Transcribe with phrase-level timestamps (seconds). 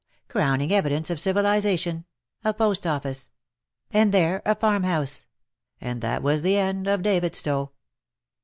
[0.27, 2.05] crowning evidence of civilization—
[2.43, 3.29] a post office;
[3.91, 5.25] and there a farm house;
[5.79, 7.69] and that was the end of Davidstowe.